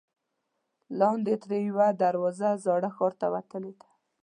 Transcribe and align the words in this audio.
لاندې 0.99 1.33
ترې 1.43 1.59
یوه 1.69 1.87
دروازه 2.01 2.49
زاړه 2.65 2.89
ښار 2.95 3.13
ته 3.19 3.27
وتلې 3.33 3.71
ده. 3.79 3.87